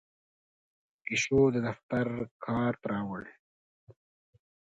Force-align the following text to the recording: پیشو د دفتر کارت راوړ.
پیشو 1.03 1.41
د 1.53 1.55
دفتر 1.67 2.07
کارت 2.45 2.81
راوړ. 2.91 3.23